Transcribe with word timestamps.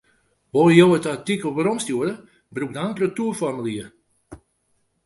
Wolle 0.53 0.75
jo 0.79 0.87
it 0.97 1.09
artikel 1.11 1.53
weromstjoere, 1.57 2.15
brûk 2.55 2.71
dan 2.75 2.89
it 2.91 3.01
retoerformulier. 3.03 3.87